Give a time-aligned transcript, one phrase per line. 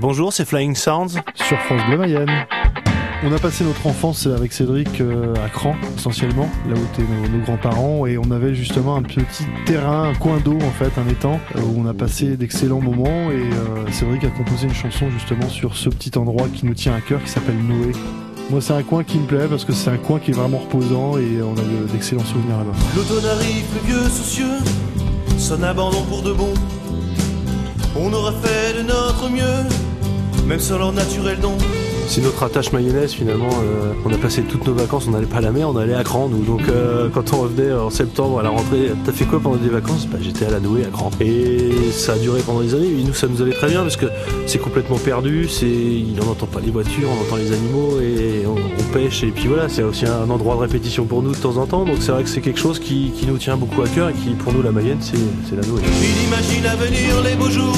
[0.00, 1.18] Bonjour, c'est Flying Sounds.
[1.34, 2.30] Sur France Bleu Mayenne.
[3.24, 7.38] On a passé notre enfance avec Cédric euh, à Cran, essentiellement, là où étaient nos,
[7.38, 11.08] nos grands-parents, et on avait justement un petit terrain, un coin d'eau en fait, un
[11.08, 15.08] étang, euh, où on a passé d'excellents moments, et euh, Cédric a composé une chanson
[15.10, 17.92] justement sur ce petit endroit qui nous tient à cœur, qui s'appelle Noé.
[18.50, 20.58] Moi, c'est un coin qui me plaît parce que c'est un coin qui est vraiment
[20.58, 22.72] reposant et on a de- d'excellents souvenirs là-bas.
[22.96, 24.58] L'automne arrive, pluvieux, soucieux,
[25.38, 26.52] son abandon pour de bon.
[27.94, 29.64] On aura fait de notre mieux,
[30.46, 31.56] même sans leur naturel don.
[32.06, 33.48] C'est notre attache mayonnaise finalement.
[33.48, 35.94] euh, on a passé toutes nos vacances, on n'allait pas à la mer, on allait
[35.94, 36.44] à Cran nous.
[36.44, 39.68] Donc euh, quand on revenait en septembre à la rentrée, t'as fait quoi pendant des
[39.68, 40.06] vacances?
[40.06, 41.10] Bah, J'étais à la Noé à Cran.
[41.20, 42.88] Et ça a duré pendant des années.
[42.88, 44.06] Et nous, ça nous allait très bien parce que
[44.46, 45.48] c'est complètement perdu.
[45.48, 48.56] C'est, on n'entend pas les voitures, on entend les animaux et on,
[48.92, 49.22] pêche.
[49.22, 51.84] Et puis voilà, c'est aussi un endroit de répétition pour nous de temps en temps.
[51.84, 54.30] Donc c'est vrai que c'est quelque chose qui, nous tient beaucoup à cœur et qui
[54.30, 55.80] pour nous la Mayenne, c'est, la Noé.
[56.02, 57.72] Il imagine à venir les beaux jours.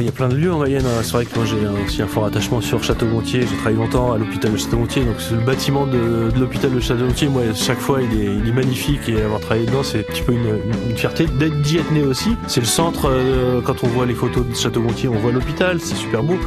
[0.00, 0.86] Il y a plein de lieux en Mayenne.
[0.86, 1.00] hein.
[1.02, 3.42] C'est vrai que moi j'ai aussi un fort attachement sur Château-Gontier.
[3.42, 5.04] J'ai travaillé longtemps à l'hôpital de Château-Gontier.
[5.04, 9.40] Donc le bâtiment de, l'hôpital de Château-Gontier, moi chaque fois il est, magnifique et avoir
[9.40, 12.36] travaillé dedans c'est un petit peu une, fierté d'être d'y aussi.
[12.46, 15.96] C'est le centre, euh, quand on voit les photos de Château-Gontier, on voit l'hôpital, c'est
[15.96, 16.38] super beau.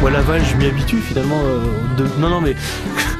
[0.00, 1.40] Moi Laval je m'y habitue finalement.
[1.44, 2.54] euh, Non non mais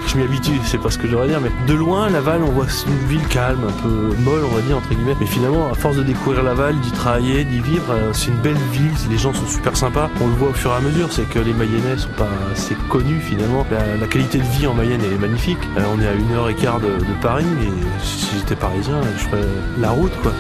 [0.09, 2.67] je m'y habitue, c'est pas ce que j'aurais dire, mais de loin Laval on voit
[2.87, 5.17] une ville calme, un peu molle on va dire entre guillemets.
[5.21, 8.59] Mais finalement à force de découvrir Laval, d'y travailler, d'y vivre, euh, c'est une belle
[8.73, 10.11] ville, les gens sont super sympas.
[10.21, 12.77] On le voit au fur et à mesure, c'est que les Mayennais sont pas assez
[12.89, 13.67] connus finalement.
[13.71, 15.59] La, qualité de vie en Mayenne est magnifique.
[15.77, 19.01] Euh, on est à une heure et quart de, de Paris et si j'étais parisien
[19.17, 19.47] je ferais
[19.79, 20.33] la route quoi.